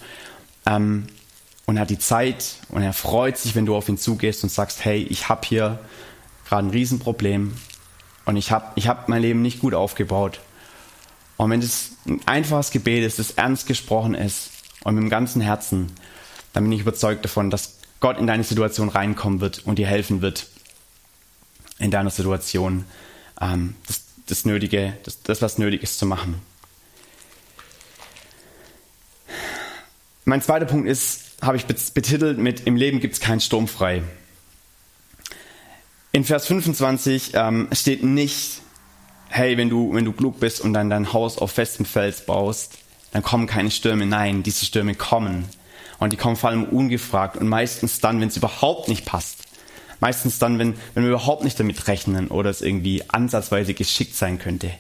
ähm, 0.66 1.08
und 1.66 1.78
er 1.78 1.84
hat 1.84 1.90
die 1.90 2.00
Zeit 2.00 2.58
und 2.68 2.82
er 2.82 2.92
freut 2.92 3.38
sich, 3.38 3.56
wenn 3.56 3.66
du 3.66 3.78
auf 3.78 3.88
ihn 3.88 3.98
zugehst 3.98 4.44
und 4.44 4.50
sagst, 4.50 4.84
hey, 4.84 5.02
ich 5.02 5.30
habe 5.30 5.48
hier 5.48 5.80
gerade 6.46 6.68
ein 6.68 6.72
Riesenproblem 6.72 7.56
und 8.26 8.36
ich 8.36 8.52
habe 8.52 8.74
ich 8.76 8.90
hab 8.90 9.08
mein 9.08 9.22
Leben 9.22 9.42
nicht 9.42 9.62
gut 9.62 9.74
aufgebaut. 9.74 10.42
Und 11.38 11.50
wenn 11.50 11.62
es 11.62 11.92
ein 12.08 12.20
einfaches 12.26 12.72
Gebet 12.72 13.06
ist, 13.06 13.20
das 13.20 13.32
ernst 13.32 13.68
gesprochen 13.68 14.16
ist 14.16 14.50
und 14.84 14.96
mit 14.96 15.04
dem 15.06 15.10
ganzen 15.10 15.40
Herzen, 15.40 15.94
dann 16.56 16.64
bin 16.64 16.72
ich 16.72 16.82
überzeugt 16.82 17.24
davon, 17.24 17.52
dass 17.52 17.78
Gott 18.00 18.18
in 18.18 18.26
deine 18.26 18.44
Situation 18.44 18.90
reinkommen 18.90 19.42
wird 19.42 19.66
und 19.66 19.78
dir 19.78 19.88
helfen 19.88 20.22
wird, 20.22 20.48
in 21.78 21.92
deiner 21.92 22.10
Situation 22.10 22.86
ähm, 23.40 23.76
das 23.86 24.06
das 24.28 24.46
Nötige, 24.46 24.98
das, 25.04 25.22
das 25.22 25.42
was 25.42 25.58
nötig 25.58 25.84
ist 25.84 26.00
zu 26.00 26.06
machen. 26.06 26.42
Mein 30.24 30.42
zweiter 30.42 30.66
Punkt 30.66 30.88
ist, 30.88 31.34
habe 31.42 31.58
ich 31.58 31.66
betitelt 31.66 32.40
mit 32.40 32.62
Im 32.62 32.76
Leben 32.76 33.00
gibt 33.00 33.14
es 33.14 33.20
keinen 33.20 33.40
Sturm 33.40 33.68
frei. 33.68 34.02
In 36.12 36.24
Vers 36.24 36.48
25 36.48 37.32
ähm, 37.36 37.68
steht 37.72 38.04
nicht, 38.04 38.62
hey, 39.30 39.58
wenn 39.58 39.70
du, 39.70 39.94
wenn 39.94 40.06
du 40.06 40.14
klug 40.14 40.40
bist 40.40 40.62
und 40.62 40.74
dann 40.74 40.90
dein 40.90 41.14
Haus 41.14 41.38
auf 41.38 41.52
festem 41.52 41.86
Fels 41.86 42.26
baust, 42.26 42.78
dann 43.12 43.22
kommen 43.22 43.48
keine 43.48 43.70
Stürme. 43.70 44.06
Nein, 44.06 44.42
diese 44.42 44.66
Stürme 44.66 44.96
kommen. 44.96 45.46
Und 46.00 46.14
die 46.14 46.18
kommen 46.18 46.36
vor 46.36 46.50
allem 46.50 46.66
ungefragt 46.66 47.38
und 47.38 47.48
meistens 47.48 48.00
dann, 48.02 48.20
wenn 48.20 48.28
es 48.28 48.38
überhaupt 48.38 48.88
nicht 48.88 49.06
passt. 49.06 49.40
Meistens 50.00 50.40
dann, 50.40 50.60
wenn, 50.60 50.76
wenn 50.94 51.04
wir 51.04 51.12
überhaupt 51.12 51.44
nicht 51.44 51.60
damit 51.60 51.88
rechnen 51.88 52.28
oder 52.28 52.50
es 52.50 52.62
irgendwie 52.62 53.04
ansatzweise 53.08 53.74
geschickt 53.74 54.16
sein 54.16 54.40
könnte. 54.40 54.72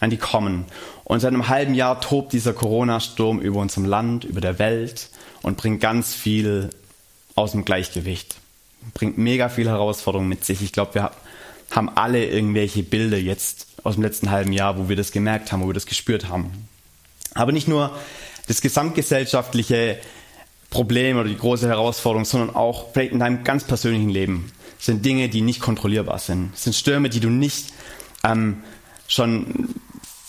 Nein, 0.00 0.10
die 0.10 0.16
kommen. 0.16 0.64
Und 1.04 1.20
seit 1.20 1.32
einem 1.32 1.48
halben 1.48 1.74
Jahr 1.74 2.00
tobt 2.00 2.32
dieser 2.32 2.52
Corona-Sturm 2.52 3.40
über 3.40 3.60
unserem 3.60 3.86
Land, 3.86 4.24
über 4.24 4.40
der 4.40 4.58
Welt 4.58 5.08
und 5.42 5.56
bringt 5.56 5.80
ganz 5.80 6.14
viel 6.14 6.70
aus 7.34 7.52
dem 7.52 7.64
Gleichgewicht. 7.64 8.36
Bringt 8.92 9.18
mega 9.18 9.48
viel 9.48 9.68
Herausforderungen 9.68 10.28
mit 10.28 10.44
sich. 10.44 10.62
Ich 10.62 10.72
glaube, 10.72 10.94
wir 10.94 11.10
haben 11.70 11.88
alle 11.94 12.24
irgendwelche 12.26 12.82
Bilder 12.82 13.16
jetzt 13.18 13.68
aus 13.82 13.94
dem 13.94 14.02
letzten 14.02 14.30
halben 14.30 14.52
Jahr, 14.52 14.78
wo 14.78 14.88
wir 14.88 14.96
das 14.96 15.12
gemerkt 15.12 15.52
haben, 15.52 15.62
wo 15.62 15.68
wir 15.68 15.74
das 15.74 15.86
gespürt 15.86 16.28
haben. 16.28 16.68
Aber 17.34 17.52
nicht 17.52 17.68
nur 17.68 17.96
das 18.46 18.60
gesamtgesellschaftliche 18.60 19.98
Problem 20.70 21.16
oder 21.16 21.28
die 21.28 21.38
große 21.38 21.68
Herausforderung, 21.68 22.24
sondern 22.24 22.54
auch 22.54 22.92
vielleicht 22.92 23.12
in 23.12 23.20
deinem 23.20 23.44
ganz 23.44 23.64
persönlichen 23.64 24.10
Leben 24.10 24.52
sind 24.78 25.04
Dinge, 25.04 25.28
die 25.28 25.40
nicht 25.40 25.60
kontrollierbar 25.60 26.18
sind. 26.18 26.52
Es 26.54 26.64
sind 26.64 26.74
Stürme, 26.74 27.08
die 27.08 27.20
du 27.20 27.30
nicht 27.30 27.72
ähm, 28.24 28.62
schon 29.08 29.74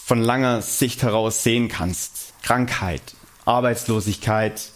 von 0.06 0.22
langer 0.22 0.62
Sicht 0.62 1.04
heraus 1.04 1.44
sehen 1.44 1.68
kannst. 1.68 2.34
Krankheit, 2.44 3.02
Arbeitslosigkeit, 3.46 4.72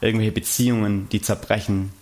irgendwelche 0.00 0.32
Beziehungen, 0.32 1.08
die 1.10 1.22
zerbrechen. 1.22 1.92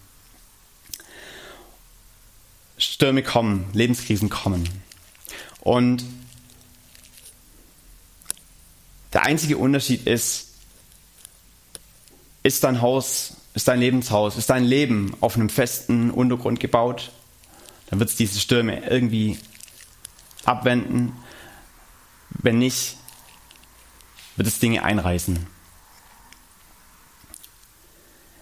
Stürme 2.78 3.22
kommen, 3.22 3.68
Lebenskrisen 3.74 4.30
kommen. 4.30 4.66
Und 5.60 6.04
der 9.12 9.24
einzige 9.24 9.58
Unterschied 9.58 10.06
ist, 10.06 10.49
ist 12.42 12.64
dein 12.64 12.80
Haus, 12.80 13.36
ist 13.54 13.68
dein 13.68 13.80
Lebenshaus, 13.80 14.36
ist 14.36 14.50
dein 14.50 14.64
Leben 14.64 15.14
auf 15.20 15.36
einem 15.36 15.48
festen 15.48 16.10
Untergrund 16.10 16.60
gebaut, 16.60 17.10
dann 17.88 17.98
wird 17.98 18.10
es 18.10 18.16
diese 18.16 18.38
Stürme 18.38 18.88
irgendwie 18.88 19.38
abwenden. 20.44 21.12
Wenn 22.30 22.58
nicht, 22.58 22.96
wird 24.36 24.48
es 24.48 24.60
Dinge 24.60 24.82
einreißen. 24.84 25.46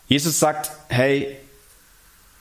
Jesus 0.06 0.38
sagt, 0.38 0.70
hey, 0.88 1.36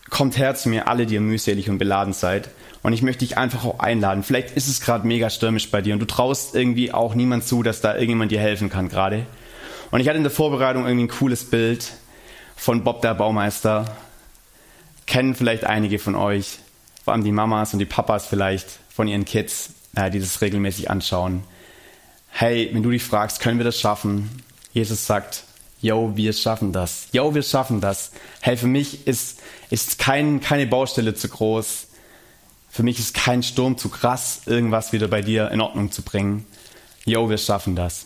kommt 0.09 0.37
her 0.37 0.55
zu 0.55 0.69
mir, 0.69 0.87
alle, 0.87 1.05
die 1.05 1.15
ihr 1.15 1.21
mühselig 1.21 1.69
und 1.69 1.77
beladen 1.77 2.13
seid. 2.13 2.49
Und 2.83 2.93
ich 2.93 3.01
möchte 3.01 3.25
dich 3.25 3.37
einfach 3.37 3.65
auch 3.65 3.79
einladen. 3.79 4.23
Vielleicht 4.23 4.55
ist 4.55 4.67
es 4.67 4.79
gerade 4.79 5.05
mega 5.07 5.29
stürmisch 5.29 5.71
bei 5.71 5.81
dir 5.81 5.93
und 5.93 5.99
du 5.99 6.05
traust 6.05 6.55
irgendwie 6.55 6.93
auch 6.93 7.15
niemand 7.15 7.45
zu, 7.45 7.63
dass 7.63 7.81
da 7.81 7.93
irgendjemand 7.93 8.31
dir 8.31 8.39
helfen 8.39 8.69
kann 8.69 8.87
gerade. 8.87 9.25
Und 9.91 10.01
ich 10.01 10.07
hatte 10.07 10.17
in 10.17 10.23
der 10.23 10.31
Vorbereitung 10.31 10.85
irgendwie 10.85 11.05
ein 11.05 11.17
cooles 11.17 11.49
Bild 11.49 11.93
von 12.55 12.83
Bob 12.83 13.01
der 13.01 13.13
Baumeister. 13.13 13.95
Kennen 15.05 15.35
vielleicht 15.35 15.63
einige 15.63 15.99
von 15.99 16.15
euch, 16.15 16.59
vor 17.03 17.13
allem 17.13 17.23
die 17.23 17.31
Mamas 17.31 17.73
und 17.73 17.79
die 17.79 17.85
Papas 17.85 18.25
vielleicht 18.25 18.79
von 18.89 19.07
ihren 19.07 19.23
Kids, 19.23 19.69
äh, 19.95 20.09
die 20.11 20.19
das 20.19 20.41
regelmäßig 20.41 20.89
anschauen. 20.89 21.43
Hey, 22.29 22.69
wenn 22.73 22.83
du 22.83 22.91
dich 22.91 23.03
fragst, 23.03 23.39
können 23.39 23.57
wir 23.57 23.63
das 23.63 23.79
schaffen? 23.79 24.29
Jesus 24.73 25.05
sagt, 25.05 25.43
yo, 25.81 26.11
wir 26.15 26.33
schaffen 26.33 26.73
das. 26.73 27.07
Yo, 27.13 27.33
wir 27.33 27.43
schaffen 27.43 27.79
das. 27.79 28.11
Hey, 28.41 28.57
für 28.57 28.67
mich 28.67 29.07
ist, 29.07 29.39
ist 29.69 29.97
kein, 29.97 30.41
keine 30.41 30.67
Baustelle 30.67 31.15
zu 31.15 31.29
groß. 31.29 31.87
Für 32.69 32.83
mich 32.83 32.99
ist 32.99 33.15
kein 33.15 33.41
Sturm 33.41 33.77
zu 33.77 33.89
krass, 33.89 34.41
irgendwas 34.45 34.91
wieder 34.91 35.07
bei 35.07 35.21
dir 35.21 35.49
in 35.51 35.61
Ordnung 35.61 35.91
zu 35.91 36.01
bringen. 36.01 36.45
Yo, 37.05 37.29
wir 37.29 37.37
schaffen 37.37 37.75
das. 37.75 38.05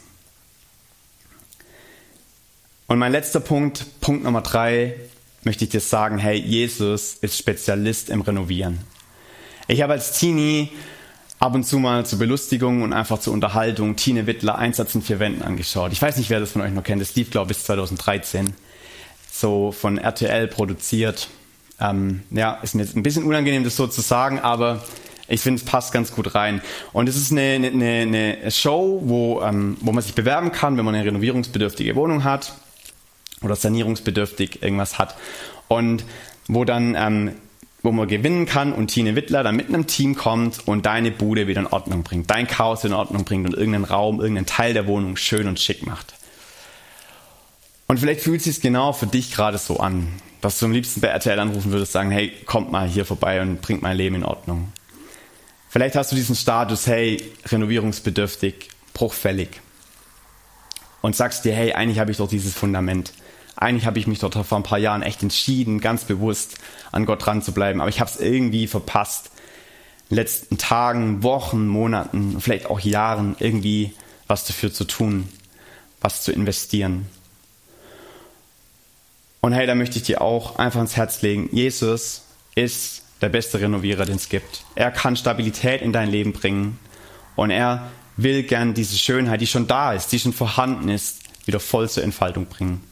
Und 2.92 3.00
mein 3.00 3.14
letzter 3.14 3.40
Punkt, 3.40 3.86
Punkt 4.02 4.26
Nummer 4.26 4.42
drei, 4.42 4.96
möchte 5.44 5.64
ich 5.64 5.70
dir 5.70 5.80
sagen, 5.80 6.18
hey, 6.18 6.38
Jesus 6.38 7.14
ist 7.22 7.38
Spezialist 7.38 8.10
im 8.10 8.20
Renovieren. 8.20 8.80
Ich 9.70 9.82
habe 9.82 9.94
als 9.94 10.20
Teenie 10.20 10.68
ab 11.40 11.56
und 11.56 11.64
zu 11.64 11.80
mal 11.80 12.06
zur 12.06 12.20
Belustigung 12.20 12.82
und 12.82 12.92
einfach 12.92 13.20
zur 13.20 13.32
Unterhaltung 13.32 13.96
Tine 13.96 14.28
Wittler 14.28 14.58
Einsatz 14.58 14.94
in 14.94 15.02
vier 15.02 15.20
Wänden 15.20 15.42
angeschaut. 15.42 15.94
Ich 15.94 16.02
weiß 16.02 16.18
nicht, 16.18 16.30
wer 16.30 16.42
das 16.42 16.52
von 16.52 16.62
euch 16.62 16.74
noch 16.74 16.84
kennt. 16.84 17.02
Das 17.02 17.16
lief, 17.16 17.32
glaube 17.32 17.54
ich, 17.54 17.60
bis 17.60 17.66
2013. 17.68 18.56
So 19.32 19.72
von 19.72 19.98
RTL 19.98 20.50
produziert. 20.50 21.30
Ähm, 21.80 22.24
ja, 22.30 22.56
ist 22.56 22.76
mir 22.76 22.84
jetzt 22.84 22.98
ein 22.98 23.04
bisschen 23.04 23.24
unangenehm, 23.24 23.64
das 23.64 23.78
so 23.78 23.88
zu 23.88 24.02
sagen, 24.02 24.38
aber 24.38 24.84
ich 25.30 25.40
finde, 25.40 25.62
es 25.62 25.66
passt 25.66 25.94
ganz 25.94 26.14
gut 26.14 26.36
rein. 26.36 26.62
Und 26.92 27.08
es 27.08 27.16
ist 27.16 27.32
eine, 27.32 27.54
eine, 27.66 27.86
eine 28.02 28.52
Show, 28.52 29.02
wo, 29.06 29.42
ähm, 29.44 29.78
wo 29.80 29.94
man 29.94 30.04
sich 30.04 30.14
bewerben 30.14 30.52
kann, 30.52 30.76
wenn 30.76 30.84
man 30.84 30.94
eine 30.94 31.06
renovierungsbedürftige 31.06 31.96
Wohnung 31.96 32.26
hat 32.26 32.54
oder 33.42 33.56
sanierungsbedürftig 33.56 34.62
irgendwas 34.62 34.98
hat. 34.98 35.16
Und 35.68 36.06
wo 36.48 36.66
dann, 36.66 36.96
ähm, 36.96 37.36
wo 37.82 37.92
man 37.92 38.08
gewinnen 38.08 38.46
kann 38.46 38.74
und 38.74 38.88
Tine 38.88 39.16
Wittler 39.16 39.44
dann 39.44 39.56
mit 39.56 39.70
einem 39.70 39.88
Team 39.88 40.16
kommt 40.16 40.68
und 40.68 40.86
deine 40.86 41.12
Bude 41.12 41.48
wieder 41.48 41.62
in 41.62 41.68
Ordnung 41.68 42.04
bringt, 42.04 42.30
dein 42.30 42.48
Chaos 42.48 42.84
in 42.84 42.94
Ordnung 42.94 43.26
bringt 43.26 43.46
und 43.46 43.54
irgendeinen 43.56 43.86
Raum, 43.86 44.20
irgendeinen 44.20 44.46
Teil 44.46 44.74
der 44.74 44.88
Wohnung 44.88 45.16
schön 45.18 45.48
und 45.48 45.60
schick 45.60 45.86
macht. 45.86 46.14
Und 47.88 48.00
vielleicht 48.00 48.22
fühlt 48.22 48.40
es 48.40 48.46
sich 48.46 48.62
genau 48.62 48.94
für 48.94 49.08
dich 49.08 49.34
gerade 49.34 49.58
so 49.58 49.78
an, 49.78 50.08
dass 50.40 50.60
du 50.60 50.66
am 50.66 50.72
liebsten 50.72 51.02
bei 51.02 51.10
RTL 51.10 51.40
anrufen 51.40 51.72
würdest, 51.72 51.92
sagen, 51.92 52.12
hey, 52.12 52.32
kommt 52.46 52.72
mal 52.72 52.88
hier 52.88 53.06
vorbei 53.06 53.42
und 53.42 53.62
bringt 53.62 53.82
mein 53.82 53.98
Leben 53.98 54.16
in 54.16 54.24
Ordnung. 54.24 54.72
Vielleicht 55.70 55.96
hast 55.96 56.12
du 56.12 56.16
diesen 56.16 56.36
Status, 56.36 56.88
hey, 56.88 57.22
renovierungsbedürftig, 57.48 58.70
bruchfällig. 58.94 59.62
Und 61.02 61.16
sagst 61.16 61.46
dir, 61.46 61.54
hey, 61.54 61.74
eigentlich 61.74 62.00
habe 62.00 62.12
ich 62.12 62.18
doch 62.18 62.28
dieses 62.28 62.54
Fundament 62.54 63.14
eigentlich 63.62 63.86
habe 63.86 64.00
ich 64.00 64.08
mich 64.08 64.20
dort 64.20 64.34
vor 64.34 64.58
ein 64.58 64.64
paar 64.64 64.80
Jahren 64.80 65.04
echt 65.04 65.22
entschieden, 65.22 65.80
ganz 65.80 66.04
bewusst 66.04 66.56
an 66.92 67.06
Gott 67.06 67.26
dran 67.26 67.42
zu 67.42 67.52
bleiben, 67.52 67.80
aber 67.80 67.90
ich 67.90 68.00
habe 68.00 68.10
es 68.10 68.20
irgendwie 68.20 68.68
verpasst, 68.68 69.30
in 70.10 70.16
den 70.16 70.24
letzten 70.24 70.58
Tagen, 70.58 71.24
Wochen, 71.24 71.68
Monaten, 71.68 72.42
vielleicht 72.42 72.66
auch 72.66 72.80
Jahren 72.80 73.36
irgendwie 73.40 73.94
was 74.28 74.46
dafür 74.46 74.74
zu 74.74 74.86
tun, 74.86 75.30
was 76.02 76.24
zu 76.24 76.32
investieren. 76.32 77.08
Und 79.42 79.54
hey, 79.54 79.68
da 79.68 79.76
möchte 79.76 79.98
ich 79.98 80.04
dir 80.04 80.22
auch 80.22 80.58
einfach 80.58 80.82
ins 80.82 80.98
Herz 80.98 81.22
legen, 81.22 81.50
Jesus 81.52 82.24
ist 82.56 83.04
der 83.22 83.30
beste 83.30 83.60
Renovierer, 83.60 84.06
den 84.06 84.16
es 84.16 84.30
gibt. 84.30 84.66
Er 84.76 84.92
kann 84.92 85.16
Stabilität 85.16 85.82
in 85.82 85.94
dein 85.94 86.10
Leben 86.10 86.34
bringen 86.34 86.80
und 87.36 87.52
er 87.52 87.92
will 88.18 88.44
gern 88.44 88.74
diese 88.74 88.98
Schönheit, 88.98 89.40
die 89.40 89.48
schon 89.48 89.68
da 89.68 89.94
ist, 89.94 90.12
die 90.12 90.20
schon 90.20 90.34
vorhanden 90.34 90.90
ist, 90.90 91.20
wieder 91.46 91.60
voll 91.60 91.90
zur 91.90 92.04
Entfaltung 92.04 92.48
bringen. 92.48 92.91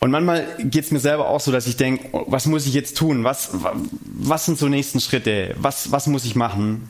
Und 0.00 0.10
manchmal 0.10 0.46
geht 0.58 0.86
es 0.86 0.90
mir 0.90 0.98
selber 0.98 1.28
auch 1.28 1.40
so, 1.40 1.52
dass 1.52 1.66
ich 1.66 1.76
denke, 1.76 2.08
was 2.26 2.46
muss 2.46 2.66
ich 2.66 2.72
jetzt 2.72 2.96
tun? 2.96 3.22
Was, 3.22 3.50
was 3.52 4.46
sind 4.46 4.58
so 4.58 4.66
nächsten 4.66 4.98
Schritte? 4.98 5.54
Was, 5.58 5.92
was 5.92 6.06
muss 6.06 6.24
ich 6.24 6.34
machen? 6.34 6.88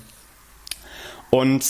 Und 1.28 1.64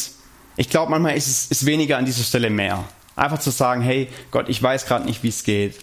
ich 0.56 0.68
glaube, 0.68 0.90
manchmal 0.90 1.16
ist 1.16 1.28
es 1.28 1.50
ist 1.50 1.64
weniger 1.64 1.96
an 1.96 2.04
dieser 2.04 2.24
Stelle 2.24 2.50
mehr. 2.50 2.84
Einfach 3.16 3.38
zu 3.38 3.50
sagen, 3.50 3.80
hey 3.80 4.08
Gott, 4.30 4.50
ich 4.50 4.62
weiß 4.62 4.84
gerade 4.84 5.06
nicht, 5.06 5.22
wie 5.22 5.28
es 5.28 5.42
geht, 5.42 5.76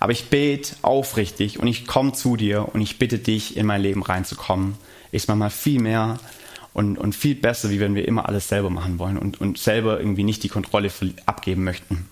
aber 0.00 0.10
ich 0.10 0.30
bete 0.30 0.74
aufrichtig 0.82 1.60
und 1.60 1.68
ich 1.68 1.86
komme 1.86 2.12
zu 2.12 2.36
dir 2.36 2.68
und 2.72 2.80
ich 2.80 2.98
bitte 2.98 3.18
dich, 3.18 3.56
in 3.56 3.66
mein 3.66 3.82
Leben 3.82 4.02
reinzukommen, 4.02 4.74
ist 5.12 5.28
manchmal 5.28 5.50
viel 5.50 5.80
mehr 5.80 6.18
und, 6.72 6.98
und 6.98 7.14
viel 7.14 7.36
besser, 7.36 7.70
wie 7.70 7.80
wenn 7.80 7.94
wir 7.94 8.06
immer 8.06 8.28
alles 8.28 8.48
selber 8.48 8.70
machen 8.70 8.98
wollen 8.98 9.18
und, 9.18 9.40
und 9.40 9.58
selber 9.58 9.98
irgendwie 9.98 10.24
nicht 10.24 10.42
die 10.42 10.48
Kontrolle 10.48 10.90
abgeben 11.26 11.62
möchten. 11.62 12.08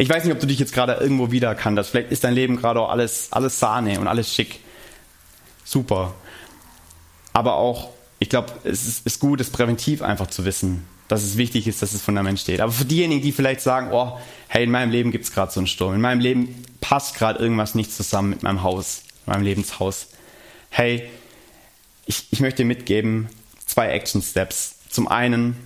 Ich 0.00 0.08
weiß 0.08 0.24
nicht, 0.24 0.32
ob 0.32 0.38
du 0.38 0.46
dich 0.46 0.60
jetzt 0.60 0.72
gerade 0.72 0.94
irgendwo 0.94 1.32
wiedererkannt 1.32 1.76
hast. 1.76 1.88
Vielleicht 1.88 2.12
ist 2.12 2.22
dein 2.22 2.32
Leben 2.32 2.56
gerade 2.56 2.80
auch 2.80 2.90
alles, 2.90 3.28
alles 3.32 3.58
Sahne 3.58 3.98
und 3.98 4.06
alles 4.06 4.32
schick. 4.32 4.60
Super. 5.64 6.14
Aber 7.32 7.56
auch, 7.56 7.90
ich 8.20 8.28
glaube, 8.28 8.52
es 8.62 8.86
ist, 8.86 9.06
ist 9.06 9.18
gut, 9.18 9.40
es 9.40 9.50
präventiv 9.50 10.00
einfach 10.00 10.28
zu 10.28 10.44
wissen, 10.44 10.86
dass 11.08 11.24
es 11.24 11.36
wichtig 11.36 11.66
ist, 11.66 11.82
dass 11.82 11.92
das 11.92 12.00
Fundament 12.00 12.38
steht. 12.38 12.60
Aber 12.60 12.70
für 12.70 12.84
diejenigen, 12.84 13.22
die 13.22 13.32
vielleicht 13.32 13.60
sagen, 13.60 13.88
oh, 13.92 14.18
hey, 14.46 14.62
in 14.62 14.70
meinem 14.70 14.92
Leben 14.92 15.10
gibt 15.10 15.24
es 15.24 15.32
gerade 15.32 15.50
so 15.50 15.58
einen 15.58 15.66
Sturm, 15.66 15.94
in 15.94 16.00
meinem 16.00 16.20
Leben 16.20 16.64
passt 16.80 17.16
gerade 17.16 17.40
irgendwas 17.40 17.74
nicht 17.74 17.92
zusammen 17.92 18.30
mit 18.30 18.44
meinem 18.44 18.62
Haus, 18.62 19.02
meinem 19.26 19.42
Lebenshaus. 19.42 20.06
Hey, 20.70 21.10
ich, 22.06 22.28
ich 22.30 22.38
möchte 22.38 22.64
mitgeben, 22.64 23.28
zwei 23.66 23.88
Action 23.88 24.22
Steps. 24.22 24.76
Zum 24.88 25.08
einen, 25.08 25.56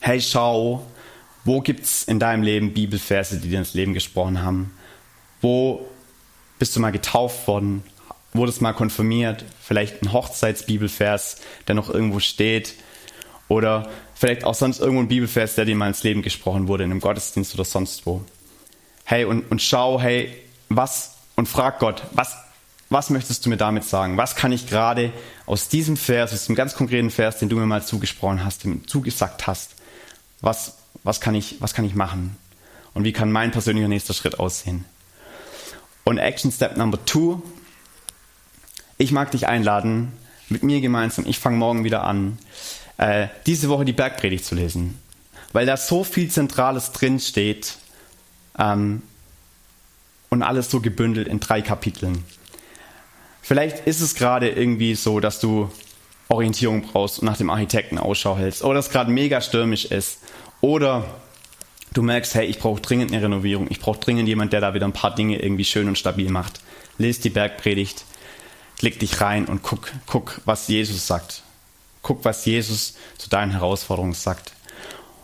hey, 0.00 0.20
schau, 0.20 0.86
wo 1.46 1.60
gibt 1.60 1.84
es 1.84 2.02
in 2.02 2.18
deinem 2.18 2.42
Leben 2.42 2.74
Bibelverse, 2.74 3.38
die 3.38 3.48
dir 3.48 3.58
ins 3.58 3.74
Leben 3.74 3.94
gesprochen 3.94 4.42
haben? 4.42 4.72
Wo 5.40 5.88
bist 6.58 6.74
du 6.74 6.80
mal 6.80 6.90
getauft 6.90 7.46
worden? 7.46 7.84
Wurdest 8.32 8.60
mal 8.60 8.72
konfirmiert? 8.72 9.44
Vielleicht 9.62 10.02
ein 10.02 10.12
Hochzeitsbibelvers, 10.12 11.36
der 11.68 11.74
noch 11.74 11.88
irgendwo 11.88 12.18
steht? 12.18 12.74
Oder 13.48 13.88
vielleicht 14.14 14.44
auch 14.44 14.54
sonst 14.54 14.80
irgendwo 14.80 15.02
ein 15.02 15.08
Bibelvers, 15.08 15.54
der 15.54 15.64
dir 15.64 15.76
mal 15.76 15.88
ins 15.88 16.02
Leben 16.02 16.22
gesprochen 16.22 16.66
wurde, 16.66 16.84
in 16.84 16.90
einem 16.90 17.00
Gottesdienst 17.00 17.54
oder 17.54 17.64
sonst 17.64 18.06
wo. 18.06 18.22
Hey, 19.04 19.24
und, 19.24 19.50
und 19.50 19.62
schau, 19.62 20.00
hey, 20.00 20.36
was 20.68 21.14
und 21.36 21.48
frag 21.48 21.78
Gott, 21.78 22.02
was, 22.12 22.36
was 22.90 23.10
möchtest 23.10 23.46
du 23.46 23.50
mir 23.50 23.56
damit 23.56 23.84
sagen? 23.84 24.16
Was 24.16 24.34
kann 24.34 24.50
ich 24.50 24.66
gerade 24.66 25.12
aus 25.44 25.68
diesem 25.68 25.96
Vers, 25.96 26.32
aus 26.32 26.40
diesem 26.40 26.56
ganz 26.56 26.74
konkreten 26.74 27.10
Vers, 27.10 27.38
den 27.38 27.48
du 27.48 27.56
mir 27.56 27.66
mal 27.66 27.84
zugesprochen 27.84 28.44
hast, 28.44 28.66
zugesagt 28.86 29.46
hast, 29.46 29.76
was, 30.40 30.78
was 31.06 31.20
kann 31.20 31.34
ich, 31.34 31.56
was 31.60 31.72
kann 31.72 31.84
ich 31.84 31.94
machen? 31.94 32.36
Und 32.92 33.04
wie 33.04 33.12
kann 33.12 33.30
mein 33.30 33.52
persönlicher 33.52 33.88
nächster 33.88 34.12
Schritt 34.12 34.38
aussehen? 34.40 34.84
Und 36.04 36.18
Action 36.18 36.50
Step 36.50 36.76
Number 36.76 37.04
Two. 37.04 37.42
Ich 38.98 39.12
mag 39.12 39.30
dich 39.30 39.46
einladen, 39.46 40.12
mit 40.48 40.62
mir 40.62 40.80
gemeinsam, 40.80 41.26
ich 41.26 41.38
fange 41.38 41.58
morgen 41.58 41.84
wieder 41.84 42.04
an, 42.04 42.38
äh, 42.98 43.28
diese 43.46 43.68
Woche 43.68 43.84
die 43.84 43.92
Bergpredigt 43.92 44.44
zu 44.44 44.54
lesen. 44.54 44.98
Weil 45.52 45.66
da 45.66 45.76
so 45.76 46.02
viel 46.02 46.30
Zentrales 46.30 46.92
drin 46.92 47.20
steht 47.20 47.76
ähm, 48.58 49.02
und 50.28 50.42
alles 50.42 50.70
so 50.70 50.80
gebündelt 50.80 51.28
in 51.28 51.40
drei 51.40 51.62
Kapiteln. 51.62 52.24
Vielleicht 53.42 53.86
ist 53.86 54.00
es 54.00 54.14
gerade 54.14 54.48
irgendwie 54.48 54.94
so, 54.94 55.20
dass 55.20 55.38
du 55.38 55.70
Orientierung 56.28 56.82
brauchst 56.82 57.20
und 57.20 57.26
nach 57.26 57.36
dem 57.36 57.50
Architekten 57.50 57.98
Ausschau 57.98 58.36
hältst 58.36 58.64
oder 58.64 58.80
es 58.80 58.90
gerade 58.90 59.10
mega 59.10 59.40
stürmisch 59.40 59.84
ist 59.84 60.18
oder 60.66 61.04
du 61.92 62.02
merkst, 62.02 62.34
hey, 62.34 62.44
ich 62.46 62.58
brauche 62.58 62.80
dringend 62.80 63.12
eine 63.12 63.22
Renovierung, 63.22 63.68
ich 63.70 63.78
brauche 63.78 64.00
dringend 64.00 64.28
jemand, 64.28 64.52
der 64.52 64.60
da 64.60 64.74
wieder 64.74 64.86
ein 64.86 64.92
paar 64.92 65.14
Dinge 65.14 65.40
irgendwie 65.40 65.64
schön 65.64 65.86
und 65.86 65.96
stabil 65.96 66.28
macht. 66.28 66.60
Lies 66.98 67.20
die 67.20 67.30
Bergpredigt, 67.30 68.04
klick 68.76 68.98
dich 68.98 69.20
rein 69.20 69.46
und 69.46 69.62
guck, 69.62 69.92
guck, 70.06 70.40
was 70.44 70.66
Jesus 70.66 71.06
sagt. 71.06 71.42
Guck, 72.02 72.24
was 72.24 72.44
Jesus 72.44 72.94
zu 73.16 73.30
deinen 73.30 73.52
Herausforderungen 73.52 74.14
sagt. 74.14 74.54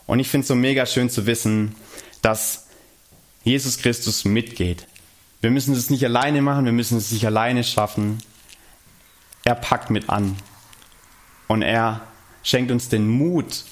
Und 0.07 0.21
ich 0.21 0.29
finde 0.29 0.43
es 0.43 0.49
so 0.49 0.55
mega 0.55 0.87
schön 0.87 1.11
zu 1.11 1.27
wissen, 1.27 1.75
dass 2.23 2.67
Jesus 3.43 3.79
Christus 3.79 4.25
mitgeht. 4.25 4.87
Wir 5.41 5.51
müssen 5.51 5.75
es 5.75 5.91
nicht 5.91 6.05
alleine 6.05 6.41
machen, 6.41 6.67
wir 6.67 6.73
müssen 6.73 6.99
es 6.99 7.11
nicht 7.11 7.27
alleine 7.27 7.65
schaffen. 7.65 8.23
Er 9.45 9.57
packt 9.57 9.91
mit 9.91 10.09
an. 10.09 10.37
Und 11.49 11.63
er 11.63 12.03
schenkt 12.45 12.71
uns 12.71 12.89
den 12.89 13.09
Mut 13.09 13.65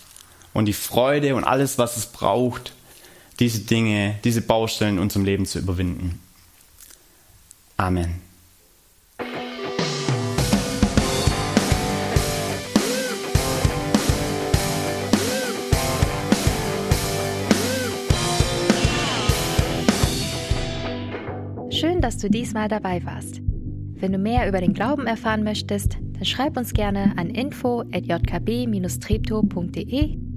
und 0.52 0.66
die 0.66 0.73
Freude 0.73 1.35
und 1.35 1.42
alles, 1.45 1.78
was 1.78 1.97
es 1.97 2.07
braucht, 2.07 2.73
diese 3.38 3.61
Dinge, 3.61 4.19
diese 4.25 4.42
Baustellen 4.42 4.97
in 4.97 5.02
unserem 5.02 5.25
Leben 5.25 5.47
zu 5.47 5.59
überwinden. 5.59 6.21
Amen. 7.76 8.21
Schön, 21.71 22.00
dass 22.02 22.19
du 22.19 22.28
diesmal 22.28 22.69
dabei 22.69 23.02
warst. 23.07 23.40
Wenn 23.95 24.12
du 24.12 24.19
mehr 24.19 24.47
über 24.47 24.61
den 24.61 24.75
Glauben 24.75 25.07
erfahren 25.07 25.45
möchtest, 25.45 25.95
dann 25.95 26.26
schreib 26.26 26.59
uns 26.59 26.75
gerne 26.75 27.14
an 27.16 27.30
info@jkb-treptow.de 27.30 30.29